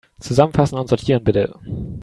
[0.19, 1.53] Zusammenfassen und sortieren, bitte.